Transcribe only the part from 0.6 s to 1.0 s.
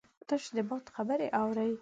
باد